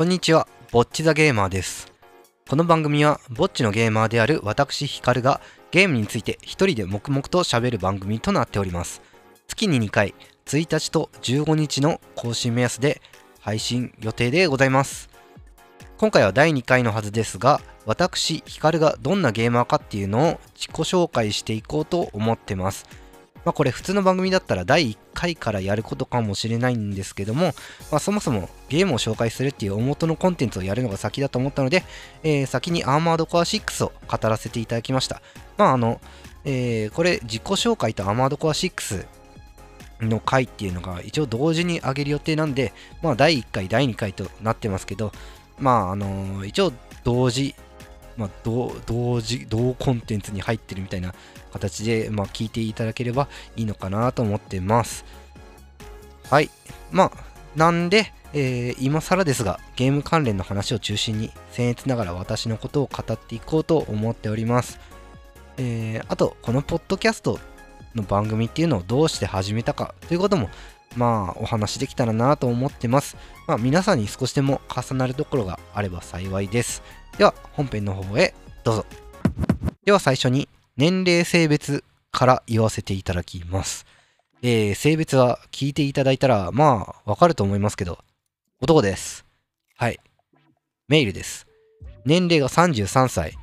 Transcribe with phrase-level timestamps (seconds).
[0.00, 1.92] こんにちは、ぼっちザゲーマーです。
[2.48, 5.42] この番組は、ぼっちのゲーマーである私、ヒカルが
[5.72, 9.02] ゲームについて一人で黙々と喋る番組となっております。
[9.46, 10.14] 月に2回、
[10.46, 13.02] 1日と15日の更新目安で
[13.40, 15.10] 配信予定でございます。
[15.98, 22.86] 今回は第2回のはずですが、私、ヒカルがどんなゲーマーかっていうのを自己紹介していこうと思ってます。
[23.44, 27.54] まあこれ普通の番組だったら第1回からやることかもしれないんですけども、
[27.90, 31.84] まあ、そもそもゲームを紹介するっていう大元のコンテンツをやるのが先だと思ったので、
[32.22, 35.22] えー先にアーマードコア6を語らせていただきました。
[35.56, 36.00] まああの、
[36.44, 39.06] えーこれ自己紹介とアーマードコア6
[40.00, 45.12] の回っていうのが一応同時に上げる予定なんで、まあ第1回、第2回となってますけど、
[45.58, 46.72] まああの一応
[47.04, 47.54] 同時、
[48.16, 51.14] まあ同同時、同コンテンツに入ってるみたいな
[51.52, 55.04] 形で、まあ、聞いていただければいいのかなと思ってます。
[56.28, 56.50] はい。
[56.90, 57.12] まあ、
[57.56, 64.78] なんで、えー今更ですが、ゲーム関連の話を中心に、僭越ながら私のことを語っていこうと思っております。
[65.56, 67.40] えーあと、このポッドキャスト
[67.94, 70.48] の番組っていうのをどうして始めたかということも、
[70.96, 73.16] まあ、お話できたらなと思ってます。
[73.46, 76.82] まあ、皆さんに少しでも重なるところがあれば幸いです。
[77.18, 78.86] では、本編の方へどうぞ。
[79.84, 83.86] では、最初に、年齢性別から言わせていただきます。
[84.42, 87.98] えー、性別は聞いていただいたら、まあ、わかると思いますけど、
[88.60, 89.26] 男です。
[89.76, 90.00] はい。
[90.88, 91.46] メイルです。
[92.04, 93.34] 年齢が33歳。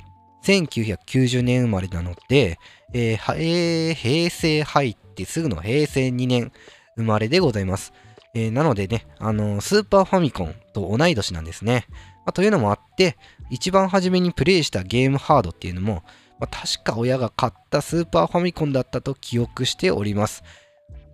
[0.44, 2.58] 1990年生まれなので、
[2.92, 6.52] えー平成入ってすぐの平成2年
[6.96, 7.92] 生まれでございます。
[8.34, 11.86] えーなのでね、あのースーパーファミコンと同い年なんですね。
[12.24, 13.16] まあというのもあって、
[13.50, 16.02] 一番初めにプレイしたゲームハードっていうのも、
[16.38, 20.42] まあ、確か親が買ったスーパーファミコンだったと記憶しております。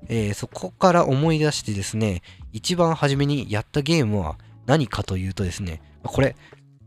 [0.09, 6.37] えーそこから思い出してですね、一番初めにやったゲームは何かというとですね、これ、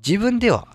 [0.05, 0.67] 自分では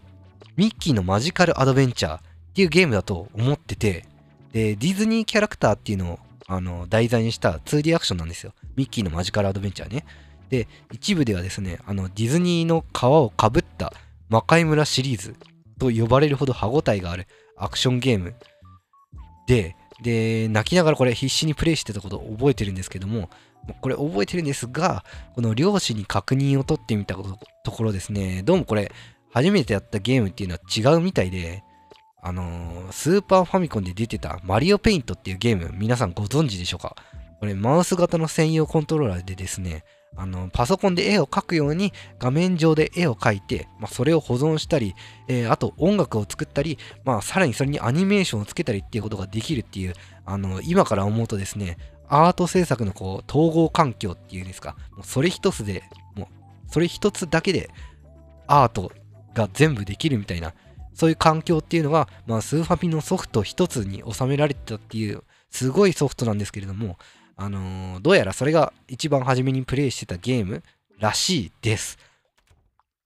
[0.57, 2.21] ミッキーのマジカルアドベンチャーっ
[2.55, 4.05] ていうゲームだと思ってて、
[4.53, 6.19] で、ディズニーキャラクターっていうのを
[6.53, 8.53] あの題材にした 2D アクションなんですよ。
[8.77, 10.05] ミッキーのマジカルアドベンチャーね。
[10.51, 13.93] で、一部ではですね、あのディズニーの皮をかぶった
[14.29, 15.35] 魔界村シリーズ
[15.79, 17.27] と呼ばれるほど歯応えがある
[17.57, 18.35] アクションゲーム
[19.47, 23.31] で、で、泣きながらこれ必死にプレイしてたことを覚えてるんですけども、
[23.81, 28.93] これ覚えてるんですが、この漁師に確認を取ってみたところですね、どうもこれ、
[29.31, 31.65] 初めてやったゲームっていうのは違うみたいで、
[32.25, 36.95] あのースーパーファミコンで出てたマリオペイントっていうゲーム、皆さんご存知でしょうか？
[37.41, 39.85] これ、マウス型の専用コントローラーでですね、
[40.15, 44.95] あのパソコンで絵を描くように画面上で絵を描いて、まあ、それを保存したり、
[45.27, 49.95] えーあと音楽を作ったり、まあ、さらにそれにアニメーションをつけたりっていうことができるっていう、
[50.25, 51.77] あの今から思うとですね、
[52.09, 55.83] アート制作のこう統合環境っていうんですか、もうそれ一つで、
[56.15, 57.71] もうそれ一つだけで
[58.47, 58.93] アート
[59.35, 60.55] が全部できるみたいな、
[60.95, 66.99] そういう環境っていうのが、まあ、スーファミのソフト一つに収められてたっていう、すごいソフトなんですけれども、
[67.37, 70.63] あのーどうやらそれが一番初めにプレイしてたゲーム
[70.99, 71.99] らしいです。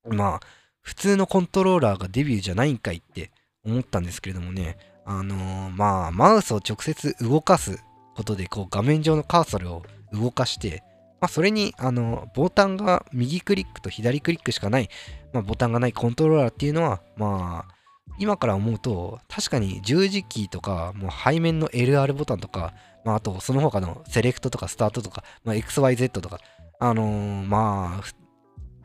[0.04, 0.40] まあ、
[0.80, 3.30] 普通のコントローラーがデビューじゃないんかいって
[3.64, 7.78] 思ったんですけれどもね、あのーまあ、マウスを直接動かす
[8.14, 9.82] ことで、こう、画面上のカーソルを
[10.12, 10.82] 動かして、
[11.20, 14.88] まあ、それに、あの、ボタンが右クリックと左クリックしかない、
[15.32, 17.75] まあ、ボタンがないコントローラーっていうのは、まあ、
[18.18, 22.72] 今から思うと、確かに十字キーとか、もう背面の LR ボタンとか、
[23.04, 26.40] まあ、あとその他のセレクトとかスタートとか、まあ、XYZ とか、
[26.78, 28.06] あのーまあ、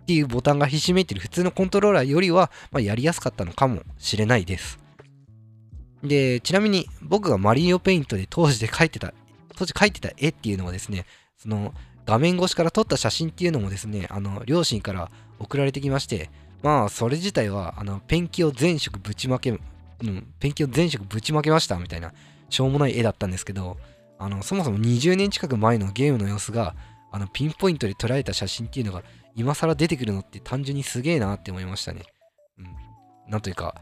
[0.01, 4.79] っていうボタンがひしめいてる普通のコントローラーよりは、まあ、やりやすかったのかもしれないです。
[6.03, 9.13] で、ちなみに僕がマリオペイントで当時で描いてた、
[9.55, 11.05] 当時描いてた絵っていうのはですね、
[11.37, 11.73] その
[12.05, 16.29] 画面越しから撮った写真っていうのもですね、あの、両親から送られてきまして、
[16.63, 19.55] まあ、それ自体は、あの、ペンキを全色ぶちまけ、う
[20.05, 22.13] ん、ペンキを全色ぶちまけましたみたいな、
[22.49, 23.77] しょうもない絵だったんですけど、
[24.19, 26.75] あの、そもそも20年近く前のゲームの様子が、
[27.11, 29.03] あの、ピンポイントで捉えた写真っていうのが、
[29.35, 32.03] 今更出てくるのって単純にすげえなって思いましたね。
[32.59, 33.31] うん。
[33.31, 33.75] なんというか、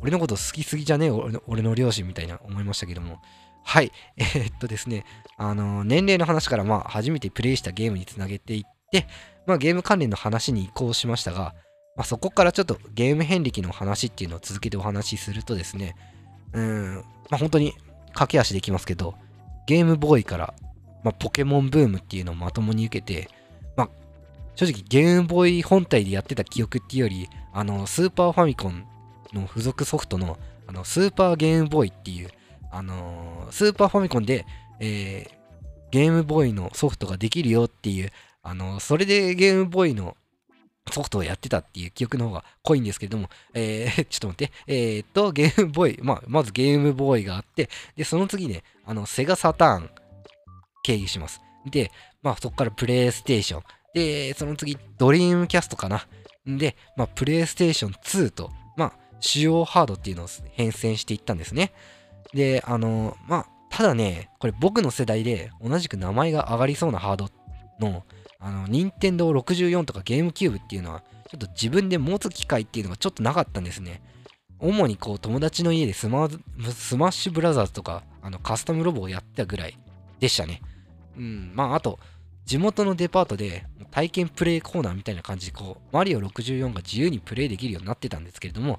[0.00, 3.20] 俺のこと好きすぎじゃねえ俺の俺の両親みたいな思いましたけども。
[3.64, 3.90] はい。
[4.16, 5.04] えーっとですね、
[5.36, 8.62] あの、年齢の話から、まあ、初めてプレイしたゲームにつなげていっ
[8.92, 9.06] て、
[9.46, 11.54] まあ、ゲーム関連の話に移行しましたが、
[11.96, 15.96] まあ、そこからちょっとゲーム遍歴の話っていうのを続けてお話しするとですね、
[16.52, 16.94] うん、
[17.30, 17.74] まあ、本当に
[18.12, 19.14] 駆け足できますけど、
[19.66, 20.54] ゲームボーイから、
[21.02, 23.30] まあ、ポケモンブームっていうのをまともに受けて、
[23.76, 23.88] まあ、
[24.54, 28.84] 正直ゲームボーイ本体でやってた記憶っていうより、あの、スーパーファミコン
[29.32, 32.30] の付属ソフトの、あの、スーパーゲームボーイっていう、
[32.70, 34.44] あのースーパーファミコンで、
[34.80, 35.36] えー
[35.90, 38.10] ゲームボーイのソフトができるよっていう、
[38.42, 40.16] あのそれでゲームボーイの
[40.92, 49.90] ソフトをやってたっていう記憶の方が濃いんですけれども、えー、 ちょっと待って、えー、っと、ゲームボーイ、まあ、まずゲームボーイがあって、で、その次ね、あの、セガサターン、
[50.82, 51.40] 経由します。
[51.66, 51.90] で、
[52.22, 53.62] まあ、そこからプレイステーション。
[53.94, 56.06] で、その次、ドリームキャストかな。
[56.46, 61.72] で、まあ、プレイステーション2と、まあ、主要ハードっていうのを変遷していったんですね。
[62.32, 67.30] で、あの、まあ、ただね、これ僕の世代で同じく名前が上がりそうなハード
[67.80, 68.04] の、
[68.38, 74.02] あの、任天堂64とかゲームキューブっていうのは、ちょっと自分で持つ機会っていうのがちょっとなかったんですね。
[74.58, 76.28] 主にこう友達の家でスマ
[76.70, 79.78] スマッシュブラザーズとかあのカスタムロボをやってたぐらい
[80.18, 80.62] でしたね。
[81.16, 81.98] うん、まああと
[82.46, 88.78] 地元のデパートで体験プレイコーナーみたいな感じでこうマリオ64が自由にプレイできるようになってたんですけれども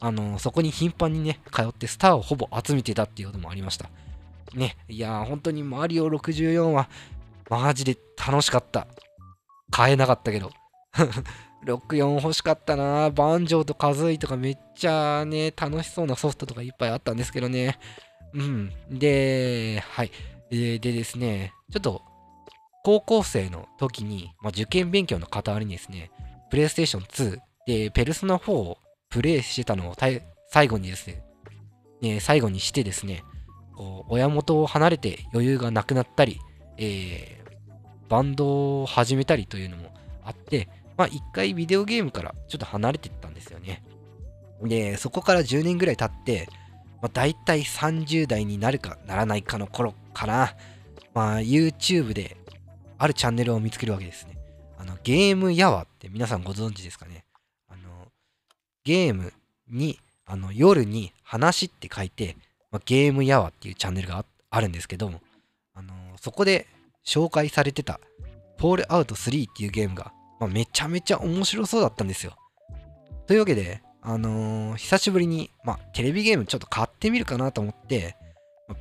[0.00, 3.90] あのそこに頻繁にね通ってスターをほぼ集めてたっていうこともありました
[4.54, 6.88] ねいやー本当にマリオ64は
[7.48, 8.86] マジで楽しかった。
[9.70, 10.50] 買えなかったけど。
[11.66, 13.10] 64欲しかったな。
[13.10, 17.78] バンジョーとカズイとかめっちゃね楽しそうなソフトとかいっぱいあったんですけどね。
[18.32, 18.72] うん。
[18.90, 20.10] ではい。
[20.50, 22.02] でですねちょっと
[22.84, 26.10] 高校生の時に、まあ、受験勉強の傍りにですね、
[26.48, 28.78] プレイステーション2で、ペルソナ4を
[29.10, 29.94] プレイしてたのを
[30.50, 31.22] 最後にですね、
[32.00, 33.24] ね最後にしてですね、
[33.76, 36.40] こう親元を離れて余裕がなくなったり、
[36.78, 37.37] えー、
[38.08, 39.92] バンドを始めたりというのも
[40.24, 43.82] あって、まあ一回ビデオゲームからちょっと離れていったんですよね。
[44.62, 46.48] で、そこから10年ぐらい経って、
[47.00, 50.54] まあ、大体30代になるかならないかの頃かな、
[51.14, 52.36] まあ YouTube で
[52.98, 54.36] あるチャンネルを見つけるわけですね。
[54.76, 57.24] あの、ゲームやわって皆さんご存知ですかね。
[57.68, 58.08] あの、
[58.84, 59.32] ゲーム
[59.68, 62.36] に、あの、夜に話って書いて、
[62.70, 65.20] まあ、ゲームやわっていうチャンネルがあるんですけども、
[65.74, 66.66] あの、そこで
[67.08, 68.00] 紹介されてた、
[68.58, 72.36] フォールアウト3っていうゲームが、まあ、めちゃめちゃ面白そうだったんですよ。
[73.26, 78.14] というわけで、あのー、久しぶりに、まあ、テレビゲームちょっと買ってみるかなと思って、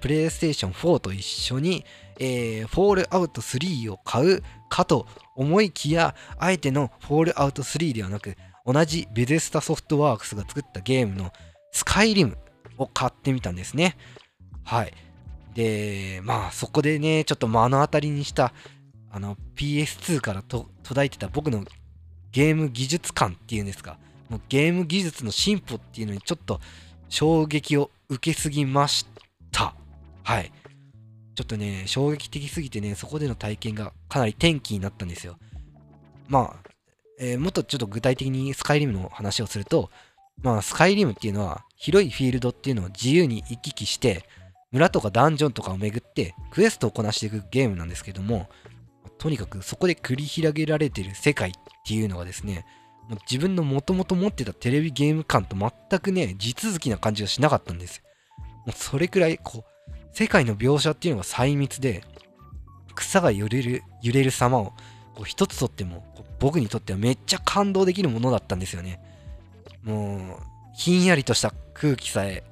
[0.01, 1.85] プレイステーション4と一緒に、
[2.19, 8.35] えー、フォールアウト3を買うかと思いきや、あえてのフォールアウト3ではなく、
[8.65, 11.31] 同じベゼスタソフトワークスが作ったゲームの
[11.71, 12.37] スカイリム
[12.77, 13.95] を買ってみたんですね。
[14.65, 14.93] はい。
[15.57, 18.53] で、まあそこでね、ちょっと目の当たりにした
[19.09, 21.65] あの PS2 から途絶えてた僕の
[22.31, 23.97] ゲーム技術感っていうんですか、
[24.29, 26.61] もうゲーム技術の進歩っていうのにちょっと
[27.09, 29.07] 衝撃を受けすぎまし
[29.51, 29.73] た。
[30.23, 30.51] はい。
[31.33, 35.37] ちょっとね、衝撃的すぎてね、そこでの体験がかなり転機になったんですよ。
[36.27, 36.69] まあ、
[37.19, 39.89] えー、もっとちょっと具体的にスカイリムの話をすると、
[40.43, 44.23] まあ、スカイリムっていうのは、広いフィールドっていうのを自由に行き来して、
[44.71, 48.49] 村とかダンジョンとかを巡って、クエストをこなしていくゲームなんですけども、
[49.17, 51.53] とにかくそこで繰り広げられている世界っ
[51.85, 52.65] ていうのがですね、
[53.29, 58.03] 自分のもともと持ってたテレビゲーム感と全くね、地続きな感じがしなかったんです。
[58.65, 62.03] もうそれくらい、こう、世界の描写っていうのが細密で、
[62.95, 64.73] 草が揺れる、揺れる様を
[65.15, 66.05] こう一つとっても、
[66.39, 68.99] 僕にとってはめっちゃ感動できるものだったんですよね。
[69.83, 70.43] もう、
[70.75, 72.43] ひんやりとした空気さえ、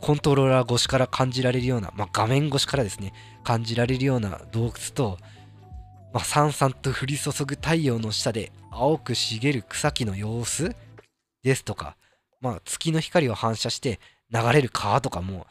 [0.00, 3.12] コントローラー越しから感じられるような、まあ、画面越しからですね、
[3.44, 5.18] 感じられるような洞窟と、
[6.12, 10.74] まあ、さんさんと降り注ぐ太陽の下で青く茂る草木の様子
[11.42, 11.96] ですとか、
[12.40, 14.00] まあ、月の光を反射して
[14.32, 15.46] 流れる川とかも、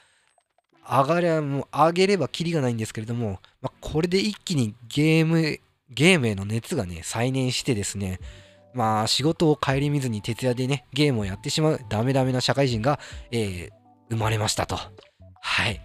[0.89, 5.59] 上がれもう上げればキリがないんですけれども、まあ、これで一気にゲーム、
[5.91, 8.19] ゲームへの熱がね、再燃してですね、
[8.73, 12.99] まあ仕事を顧みずに徹夜でね、ゲームをやってしまうダメダメな社会人が、
[13.31, 13.78] えー、
[14.09, 14.77] 生まれましたと。
[15.41, 15.81] はい。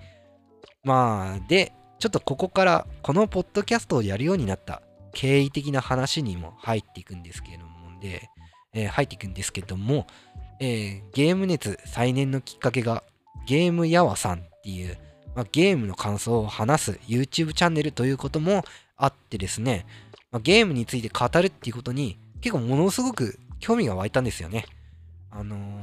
[0.82, 8.28] まあ、で、ちょっとここからこのポッドキャストをやるようになった経緯的な話にも入っていくんですけれども、で、
[8.74, 10.06] えー、入っていくんですけども、
[10.60, 13.02] えー、ゲーム熱再燃のきっかけが
[13.46, 14.98] ゲームやわさんっていう、
[15.34, 18.64] まあ、ゲームの感想を話す YouTube チャンネルということも
[18.96, 19.86] あってですね、
[20.30, 24.66] まあ、ゲームについて語るっていうことに結構ものすごく興味が湧いたんですよね。
[25.30, 25.73] あのー、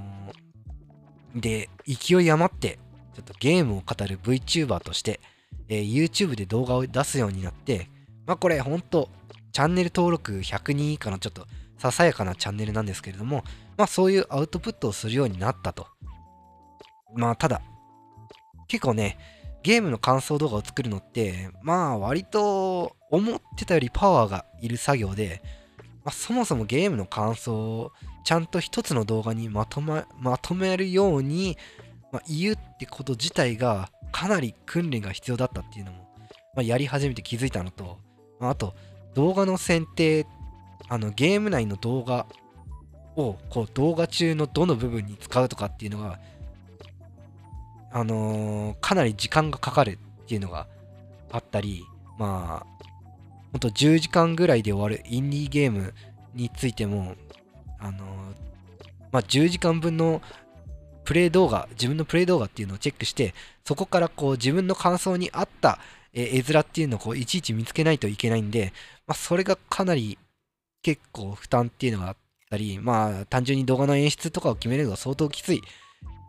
[1.35, 2.79] で、勢い余って、
[3.13, 5.19] ちょっとゲームを語る VTuber として、
[5.67, 7.88] えー、YouTube で動画を出すようになって、
[8.25, 9.09] まあこれほんと、
[9.51, 11.45] チャンネル登録100人以下のちょっと
[11.77, 13.43] ささやかなチャンネルなんですけれども、
[13.77, 15.88] まあそういうアウトプットをするようになったと。
[17.15, 17.61] まあただ、
[18.67, 19.17] 結構ね、
[19.63, 25.41] ゲームの感想動画を作るのって、まあ割と思ってたよりパワーがいる作業で、
[26.03, 27.91] まあ、そもそもゲームの感想を
[28.24, 31.58] ちゃんと一つの動画にまとままとめるように、
[32.12, 35.98] まあ、言うってこと自体がかなり訓練が必要だったっていうのも、
[36.55, 38.00] まあ、やり始めて気づいたのと、
[38.39, 38.74] まあ、あと
[39.13, 40.25] 動画の選定
[40.89, 42.25] あのゲーム内の動画
[43.15, 46.20] をこう動画中のどの部分に使うとかっていうのが
[47.93, 50.67] あのー、かなり時間がかかるっていうのが
[51.31, 51.84] あったり
[52.17, 52.89] まあ
[53.51, 55.93] ほんと10時間ぐらいで終わるインディーゲーム
[56.34, 57.15] についても
[57.79, 58.05] あの、
[59.12, 60.22] まあ10時間分の
[61.03, 63.34] プレイ動画自分のプレイ動画っていうのをチェックして
[63.65, 65.79] そこからこう自分の感想に合った
[66.13, 68.74] 絵面っていうのをこういちいち見つけないといけないんで、
[69.08, 70.17] まあ、それがかなり
[70.84, 72.17] 結構負担っていうのがあっ
[72.50, 75.62] たり、まあ単純に動画の演出とかを決めるのが相当きついっ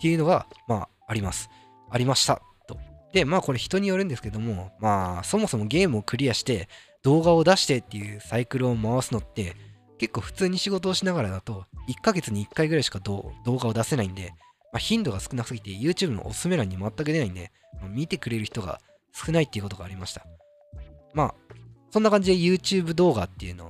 [0.01, 1.51] ていうのが、まああります。
[1.91, 2.43] ありました。
[2.69, 2.79] と。
[3.13, 6.69] で、まあこれ人によるんですけども、まあそもそもゲームをクリアして
[7.03, 9.57] 動画を出してっていうサイクルを回すのって
[9.99, 14.35] 結構普通に仕事をしながらだと1ヶ月に1回ぐらいしか動画を出せないんで、
[14.73, 18.81] まあ、頻度が少なすぎて YouTube のおすすめ欄に全く出ないんで、まあ、見てくれる人が
[19.13, 20.27] 少ないっていうことがありました。
[21.15, 21.35] まあ、
[21.91, 23.67] そんな感じで YouTube 動画っていうの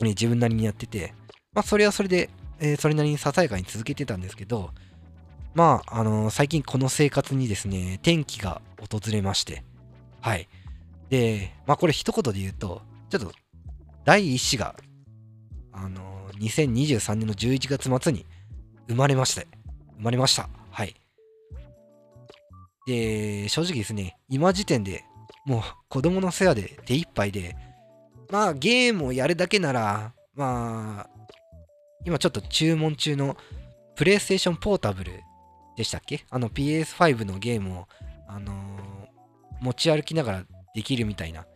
[0.00, 1.12] を、ね、自分なりにやってて、
[1.52, 4.70] まあ、それはそれで、えー、それなりにささやかに続けてたんですけど、
[5.54, 9.64] まあ、あのー、最近この生活にですね、転機が訪れまして、
[10.20, 10.48] はい。
[11.10, 13.32] で、まあ、これ一言で言うと、ちょっと、
[14.04, 14.74] 第一子が、
[15.72, 18.24] あのー、2023年の11月末に
[18.88, 19.46] 生まれまして、
[19.96, 20.48] 生まれました。
[20.70, 20.94] はい。
[22.86, 25.04] で、正直ですね、今時点で
[25.44, 27.56] もう子供の世話で手一杯で、
[28.30, 31.10] まあゲームをやるだけなら、まあ、
[32.04, 33.36] 今ちょっと注文中の
[33.96, 35.12] プレイステーションポータブル
[35.76, 36.24] でしたっけ？
[36.30, 37.88] あの PS5 のゲームを、
[38.28, 38.56] あのー、
[39.60, 41.46] 持ち歩きながらできるみたいな、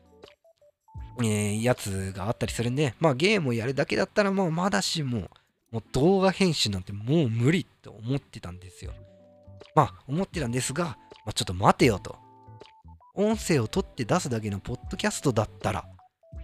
[1.21, 5.31] えー、やつがあったりするんで、まあゲームをやるだけだったらもうまだしも、
[5.71, 8.93] もう動画編集なんてもう無理って思ってたんですよ。
[9.75, 12.17] まあ思ってたんですが、まあ、ちょっと待てよと。
[13.15, 15.85] 音声を取って出すだけのポッドキャストだったら、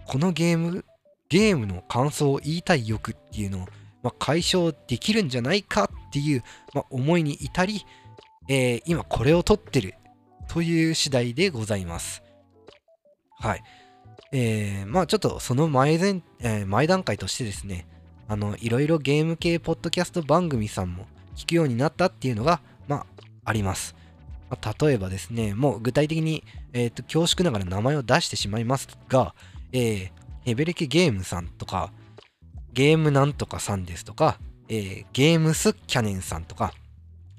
[0.05, 0.85] このゲーム、
[1.29, 3.67] ゲームの感想を言いたい欲っていうのを、
[4.03, 7.85] まあ、解消できるんじゃないかっていう、まあ、思いに至り、
[8.47, 9.95] えー、今これを撮ってる
[10.47, 12.23] という次第でございます。
[13.41, 13.63] はい。
[14.31, 17.87] えー、まあちょっとその前前、えー、前段階としてですね、
[18.27, 23.05] あの、いろいろゲーム系ポッドキャスト番組さんも聞くようになったっていうのが、まあ、
[23.43, 23.95] あります。
[24.49, 29.33] まあ、例えばですね、もう具体的に、えっ、ー、と、恐縮ながら名前を出してしまいますが、
[29.73, 30.11] えー、
[30.43, 31.91] ヘベレケゲームさんとか、
[32.73, 36.73] ゲームなんとかさんですとか、えー、ゲームスキャネンさんとか、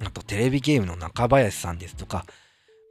[0.04, 2.26] あとテレビゲームの中林さんですとか、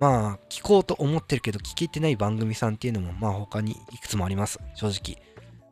[0.02, 5.22] まあ、聞こうと思ってるけど聞けてない番組さんっていうのも、まあ他にいくつもあります、正直。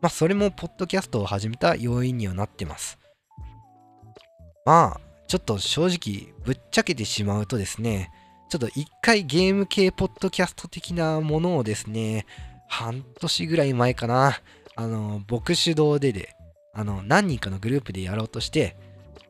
[0.02, 3.00] まあ、それもポッドキャストを始めた要因にはなってます。
[4.66, 8.12] まあ、ちょっと正直、ぶっちゃけてしまうとですね、
[8.50, 12.28] ちょっと一回ゲーム系ポッドキャスト的なものをですね、
[12.68, 14.40] 半年ぐらい前かな、
[14.76, 16.36] あの、僕主導でで、
[16.76, 18.78] あの、何人かのグループでやろうとして、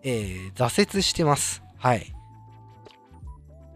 [0.03, 1.63] えー、挫折してます。
[1.77, 2.13] はい。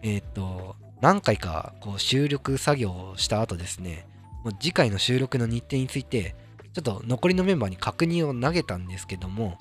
[0.02, 4.08] えっ、と、何回かこう収録作業をした後ですね、
[4.46, 6.34] もう次回の収録の日程について、
[6.72, 9.58] ちょっと残りのメンバーに確認を投げたんですけども、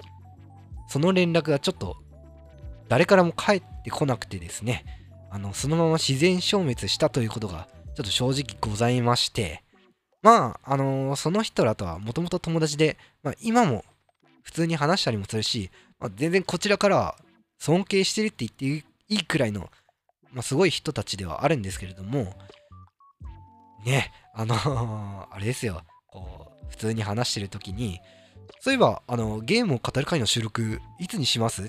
[0.86, 1.96] その連絡がちょっと
[2.88, 4.84] 誰からも返ってこなくてですね、
[5.32, 9.64] あの、そのまま自然消滅したということが、ちょっと正直ございまして、
[10.22, 13.84] まあ、あのー、その人らとはもともと友達で、まあ、今も
[14.44, 17.16] 普通に話したりもするし、まあ、全然こちらからは
[17.58, 19.68] 尊敬してるって言っていいくらいの、
[20.32, 22.34] まあ、すごい人たちではあるんですけれども、
[23.84, 28.00] ね、あのー、 あれですよ、こう、普通に話してる時に、
[28.60, 31.68] そういえば、あの、ゲームを語る回の収録、いつにしますっ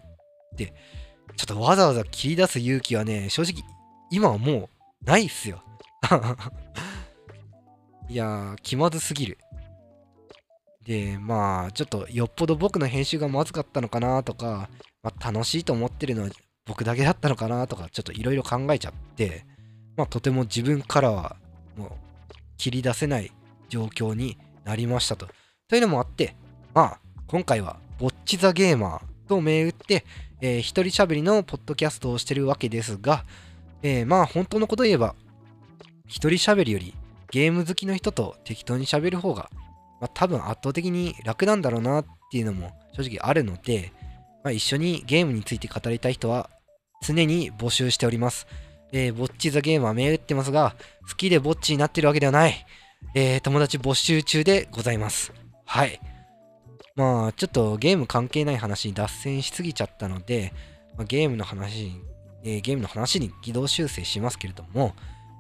[0.56, 0.74] て
[1.36, 3.64] ちょっとわざわざ切り出す勇気はね、正直、
[4.12, 4.70] 今はもう、
[5.06, 5.64] ないっすよ。
[8.10, 9.38] いやー、気まずすぎる。
[10.86, 14.70] で、まあ、ちょっとよっぽど僕の編集がまずかったのかなとか、
[15.02, 16.30] まあ、楽しいと思ってるのは
[16.66, 19.46] 僕だけだったのかなとか、ちょっといろいろ考えちゃって、
[19.98, 21.36] まあ、とても自分からは
[21.78, 21.90] もう
[22.58, 23.32] 切り出せない
[23.70, 25.28] 状況になりましたと。
[25.68, 26.36] というのもあって、
[26.74, 30.06] まあ、今回は、ぼっちザゲーマーと銘打って、
[30.42, 33.24] えー、一人喋りのポッドキャストをしてるわけですが、
[33.82, 35.16] えー、まあ本当のこと言えば、
[36.06, 36.94] 一人喋りより
[37.32, 39.50] ゲーム好きの人と適当に喋る方が、
[40.00, 43.92] まあ、多分圧倒的に楽なんだろうなっていうのも正直あるので、
[44.44, 46.50] まあ、一緒にゲームについて語りたい人は
[47.02, 48.48] 常に募集しております。
[48.92, 50.76] えー、ぼっちザゲームは銘打ってますが、
[51.10, 52.66] 好きでぼっちになってるわけではない。
[53.16, 55.34] えー、友達募集中でございます。
[55.66, 56.00] はい。
[56.96, 60.54] まあ、ちょっとゲーム関係ない話に脱線しすぎちゃったので、
[60.96, 62.02] まあ、ゲームの話に、
[62.44, 64.94] えー、ゲームの話に軌道修正しますけれども、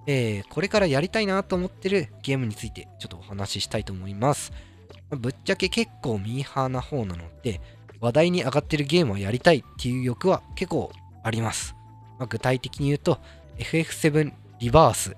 [0.07, 4.51] えー、これからやりたいなと思ってるゲームについてちょっとお話ししたいと思います。
[5.09, 7.61] まあぶっちゃけ結構ミーハーな方なので、
[8.03, 10.91] 話題に上がってるゲームをやりたいっていう欲は結構
[11.23, 11.73] あります。
[12.19, 13.17] まあ具体的に言うと、
[13.57, 15.15] FF7 リバース、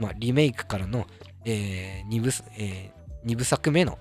[0.00, 1.06] まあ、リメイクからの、
[1.44, 2.90] え 2, 部え
[3.24, 4.00] 2部作目の、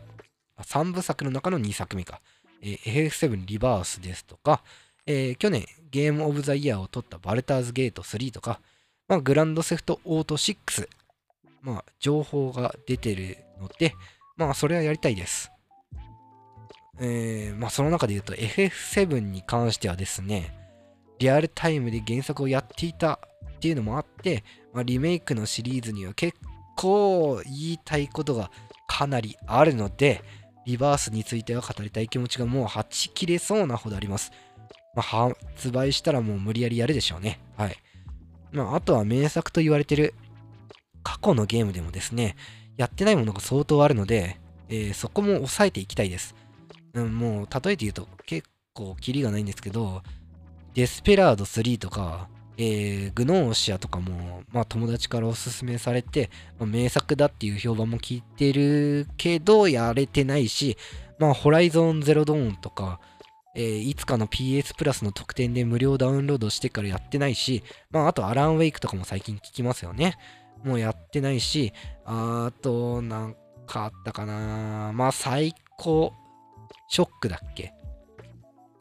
[0.60, 2.22] 3部作の中の2作目か、
[2.64, 4.64] えー FF7 リバースですとか、
[5.06, 8.60] えー去年ゲームオブザイヤーを取ったバルターズゲート3とか、
[9.08, 10.90] まあ、グランドセフトオート6、
[11.62, 13.94] まあ、情報が出てるので、
[14.38, 15.53] まあ、それはやりたいです。
[17.00, 20.56] えーまあ、その中で言うと FF7 に関してはですね、
[21.20, 26.38] リアルタイムで原作をやっていたっていうのもあって、まあ、リメイクのシリーズには結
[26.76, 28.52] 構言いたいことが
[28.88, 30.24] かなりあるので、
[30.66, 34.32] リバースについては語りたい気持ちがもうはち切れそうなほどあります。
[34.96, 37.40] まあ、発売したらもう無理やりやるでしょうね。
[37.58, 37.76] はい。
[38.52, 40.14] まあ、あとは名作と言われてる
[41.02, 42.36] 過去のゲームでもですね、
[42.78, 46.36] やってないものが相当あるので、えーそこも抑えていきたいです。
[46.94, 50.04] うん、もう、例えて言うと結構キリがないんですけど、
[50.74, 60.78] デスペラード3とか、えーグノーシアとかも、まあ友達からおすすめされて、まあ名作だっていう評判も聞いてるけど、やれてないし、
[61.20, 63.00] まあホライゾンゼロドーンとか、
[63.56, 70.16] えーいつかの PS プラスの特典で無料ダウンロードしてからやってないし、まああとアランウェイクとかも最近聞きますよね。
[70.64, 71.74] もうやってないし、
[72.06, 73.36] あと、なん
[73.66, 76.14] かあったかなまあサイコ
[76.88, 77.74] ショックだっけ？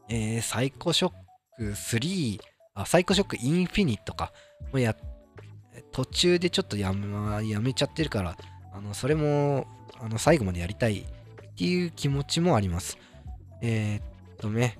[0.08, 1.12] えー、サイコショッ
[1.56, 2.40] ク3、
[2.74, 4.32] あ、サイコショックインフィニットか。
[4.72, 4.96] もうや、
[5.90, 8.36] 途中でちょっとやめやめちゃってるから、
[8.72, 9.66] あの、それも、
[10.00, 11.04] あの、最後までやりたいっ
[11.56, 12.98] ていう気持ちもあります。
[13.60, 14.78] えー、っとね、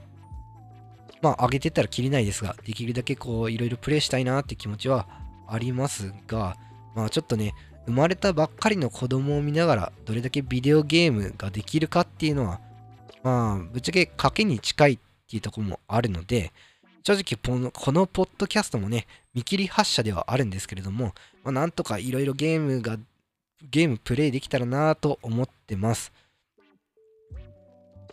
[1.22, 5.06] まあ、上げてたらきりないですが、できるだけこう、いろいろプレイしたいなって気持ちは
[5.48, 6.56] ありますが、
[6.96, 7.54] まあ、ちょっとね、
[7.86, 12.60] 生まれたばっかりの子供を見ながら、どれだけビデオゲームができるかっていうのは、
[13.22, 16.52] まあ、ぶっちゃけ賭けに近いっていうとこもあるので、
[17.04, 22.96] 正直この、このポッドキャストもね、見切り発車ではあるんですけれども、まあ、なんとかいろいろゲームが、
[23.70, 26.12] ゲームプレイできたらなと思ってます。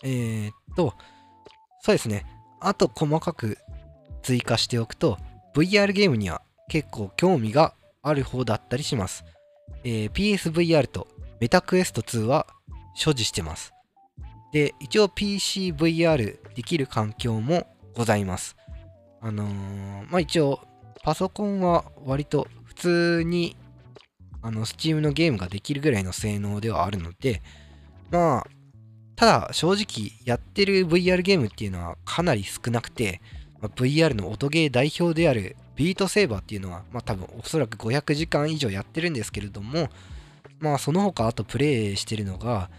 [0.03, 0.93] えー、っと、
[1.81, 2.25] そうですね。
[2.61, 3.57] あと細かく
[4.21, 5.17] 追加しておくと、
[5.55, 9.23] VR ゲームには結構興味がある方だったりします。
[9.83, 11.07] えー PSVR と
[11.39, 12.47] メタクエスト2は
[12.95, 13.73] 所持してます。
[14.51, 18.55] で、一応 PCVR できる環境もございます。
[19.21, 20.59] あのーまあ一応、
[21.03, 23.55] パソコンは割と普通に、
[24.41, 27.41] あの、Steam のゲームができるぐらいの性能ではあるので、
[28.11, 28.47] まあ、
[29.15, 33.21] ただ正直やってる VR ゲームっていうのはかなり少なくて、
[33.61, 39.89] まあ VR の音ゲー代表であるビートセイバーっていうのは、まあ多分おそらく500時間以上やってるんですけれども、
[40.59, 42.69] まあその他あとプレイしてるのが、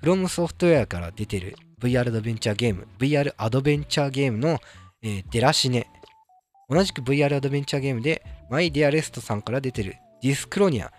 [0.00, 4.58] フロムソフトウェアから出てる VR アドベンチャーゲーム、VR アドベンチャーゲームの、
[5.02, 5.86] えーデラシネ。
[6.68, 10.86] 同じく VR アドベンチャーゲームで、マイ・ディアレストさんから出てるディスクロニア。
[10.86, 10.92] ま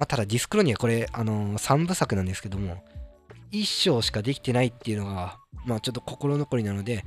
[0.00, 2.84] あ、ただディスクロニアこれ、あのー、3部作なんですけども、
[3.52, 7.04] 1章しかできてないっていうのが、まあちょっと心残りなので、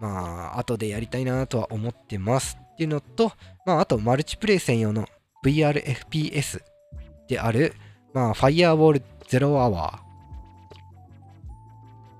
[0.00, 3.32] まあ後でやりたいなとは思ってますっていうのと、
[3.64, 5.06] まああとマルチプレイ専用の
[5.44, 6.60] VRFPS
[7.28, 7.74] である、
[8.12, 10.03] まあ Firewall Zero Hour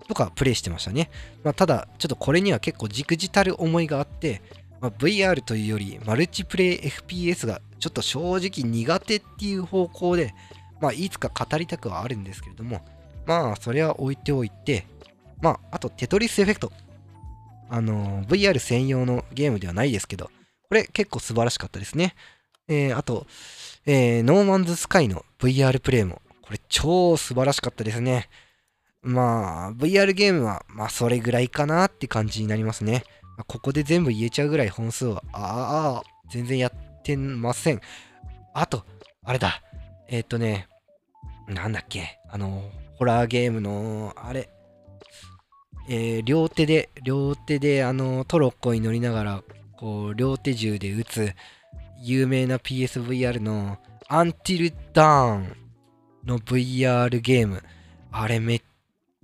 [0.08, 1.10] とかプレイしてましたね。
[1.42, 4.42] まあ、ただ、ちょっとこれには結構じくじたる思いがあって、
[4.80, 10.34] まあ、VR というよりマルチプレイ FPS がちょっと正直苦手っていう方向で、
[10.80, 12.84] まあ、いつか語りたくはあるんですけれども、
[13.26, 14.86] まあ、それは置いておいて、
[15.40, 16.72] まあ、あと、テトリスエフェクト。
[17.70, 20.30] あのー VR 専用のゲームではないですけど、
[20.68, 22.14] これ結構素晴らしかったですね。
[22.68, 23.26] えーあと、
[23.86, 28.28] えーノーマンズスカイの VR プレイも、これ超素晴らしかったですね。
[29.04, 33.04] まあ、VR ゲームは、まあ、それぐらいかなって感じになりますね。
[33.36, 37.80] まあここで全部言えちゃうぐらい本数は、ああ、全然やってません。
[38.54, 38.84] あと、
[39.24, 39.62] あれだ。
[40.08, 40.68] えっ、とね、
[41.48, 42.62] なんだっけ、あの、
[42.96, 44.48] ホラーゲームの、あれ、
[45.88, 49.42] えー両手で、両手で、あの、トロッコに乗りながら、
[49.76, 51.32] こう、両手銃で撃つ、
[52.00, 55.56] 有名な PSVR の、アンティルダーン
[56.24, 57.62] の VR ゲーム。
[58.12, 58.73] あれめっちゃ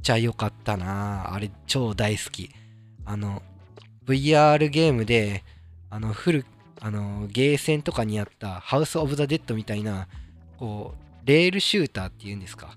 [0.00, 2.50] ちゃ良かったなあれ超大好き。
[3.04, 3.42] あの、
[4.06, 5.44] VR ゲームで、
[5.88, 6.46] あの、フル、
[6.80, 10.08] あの、ゲーセンとかにあったハウス・オブ・ザ・デッドみたいな、
[10.58, 12.74] こう、レールシューターっていうんですか。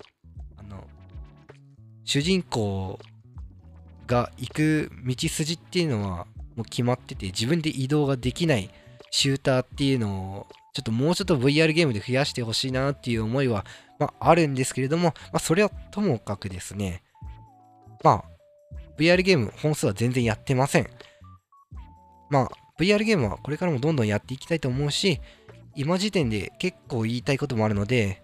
[0.57, 0.87] あの、
[2.03, 2.99] 主人公
[4.07, 8.69] が行く道筋っていうのはもう決まってて、自分で移動ができない
[9.11, 13.63] シューターっていうのを、ちょっともうちょっと VR ゲームで増やしてほしいなっていう思いは
[13.99, 17.02] まあ、あるんですけれども、まあ、それはともかくですね、
[18.03, 18.23] まあ、
[18.97, 20.87] VR ゲーム本数は全然やってません。
[22.29, 25.19] まあ、VR ゲームはこれからもどんどんやっていきたいと思うし、
[25.75, 28.21] 今時点で結構言いたいこともあるので、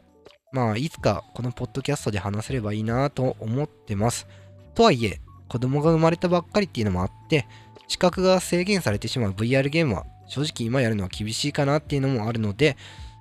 [0.51, 4.27] まあ、いつかこのポッドキャストで話せればいいなと思ってます。
[4.75, 7.47] とはいえ、子供が生まれたばっかりっていうのもあって、
[7.87, 12.77] 資格が制限されてしまう VR ゲームは正直今やるのは厳しいかなっていうのもあるので、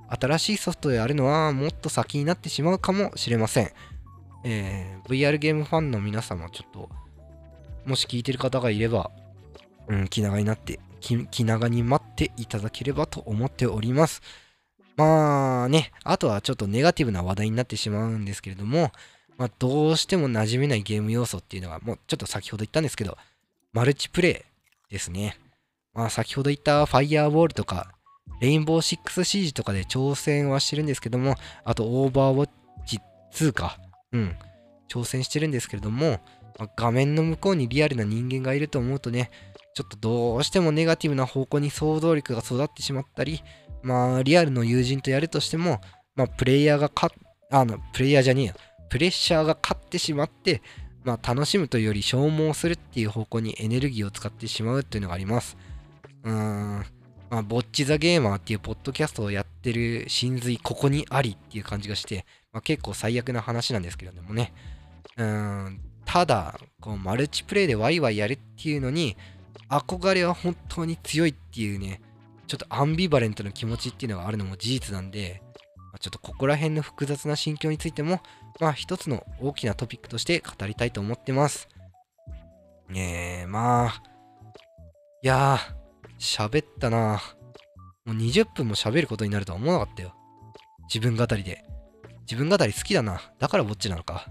[0.09, 3.71] 新しいソフトでやるのはもっと先になってしまうかもしれません。
[4.51, 6.89] えー、VR ゲームファンの皆様、ちょっと、
[7.85, 9.11] もし聞いてる方がいれば、
[9.89, 14.23] うん、気長になって気、長に待っていただければと思っております。
[14.97, 18.91] まあね、あとはちょっとネガティブな話題になってしまうんですけれども、
[19.37, 23.17] まあ、どうしても馴染めないゲーム要素っていうのは、もうちょっと先ほど言ったんですけど、
[23.73, 24.47] マルチプレ
[24.89, 25.39] イですね。
[25.95, 27.93] まあ、先ほど言ったファイヤーボールとか、
[28.41, 32.51] レインボーシックスシージとかで挑戦はしてるんですけども、あとオーバーウォッ
[32.87, 32.99] チ
[33.33, 33.79] 2か、
[34.13, 34.37] うん、
[34.89, 36.21] 挑戦してるんですけれども、
[36.59, 39.31] まあ、画面の向こうにリアルな人間がいると思うとね、
[39.75, 43.43] ちょっとどうしてもネガティブな方向に想像力が育ってしまったり、
[43.83, 45.81] まあ、リアルの友人とやるとしても、
[46.17, 47.15] まあ、プレイヤーが勝
[47.51, 48.55] あの、プレイヤーじゃねえよ。
[48.91, 50.63] プレッシャーが勝ってしまって、
[51.05, 55.57] まあ、楽しむというより消耗するっていう方向にエネルギーを使ってしまうっていうのがあります。
[56.25, 56.85] うーん。
[57.31, 64.53] まあ、ボッチザゲーマーっていうポッドキャストをやってる真髄ここにありっていう感じがして、まあ、結構最悪な話なんですけれどもね。
[65.17, 65.81] うん。
[66.05, 69.17] ただ、こうマルチプレイでワイワイやるっていうのに、
[69.69, 72.01] 憧れは本当に強いっていうね、
[72.47, 75.43] ちょっとアンビバレントな気持ちっていうのがあるのも事実なんで、
[75.77, 78.21] まあ、ちょっとここら辺の複雑な心境についても、
[78.59, 81.69] まあ一つの大きなトピックとして語りたいと思ってます。
[82.89, 84.03] ねえ、まあ、
[85.23, 85.88] いやー、
[86.19, 87.23] 喋ったな
[88.05, 90.15] もう20分も喋ることになるとは思わなかったよ。
[90.93, 91.65] 自分語りで。
[92.31, 93.21] 自分語り好きだな。
[93.39, 94.27] だからぼっちなのか。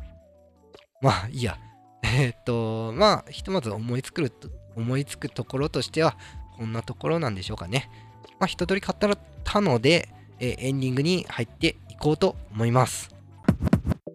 [1.02, 1.58] まあ、いいや。
[2.04, 4.32] えー、っと、まあ、ひとまず思いつく
[4.76, 6.18] 思いつくところとしては、
[6.58, 7.90] こんなところなんでしょうかね。
[8.40, 13.16] まあ、一通り語ったので、えー、エンディングに入っていこうと思います。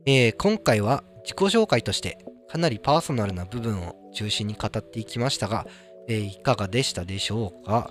[0.06, 5.66] えー、今回は自己紹介としてかなりパーソナルな部分を中心に語っていきましたが、
[6.08, 7.90] えー、いかがでしたでしょうか、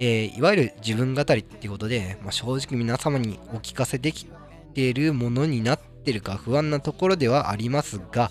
[0.00, 4.26] えいわゆる自分語りっていうことで、まあ、正直皆様にお聞かせでき
[4.74, 8.30] てるものになってるか不安なところではありますが、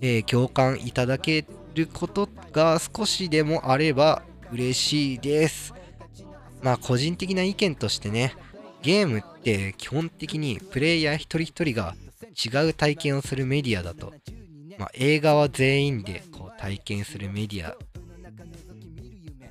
[0.00, 5.74] え共感いただけることが少しでもあれば嬉しいです。
[6.62, 8.34] まあ個人的な意見としてね、
[8.82, 14.12] ゲームって基本的にプレイヤー一人一人が違う体験をするメディアだと、
[14.78, 17.76] まあ、映画は全員でこう体験するメディア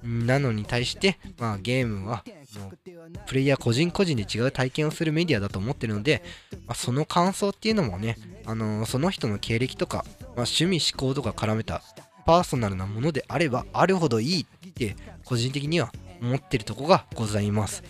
[0.05, 2.23] なのに対して、まあ、ゲームは
[2.59, 2.77] もう
[3.25, 6.23] プレイヤー個人個人で違う体験をするメディアだと思ってるので、
[6.67, 11.81] まあ、その感想っていうのもね、あのー、その人の経歴とか、まあ、趣味思考とか絡めた
[12.25, 15.91] パーソナルなものであればあるほどいいって個人的には
[16.21, 17.83] 思ってるとこがございます。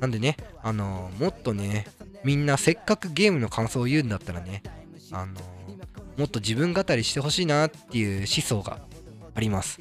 [0.00, 1.86] なんでね、あのー、もっとね、
[2.24, 4.62] みんなせっかくゲームの感想を言うんだったらね、
[5.12, 5.40] あのー、
[6.18, 8.80] もっと自分語りしてほしいなっていう思想が
[9.34, 9.80] あります。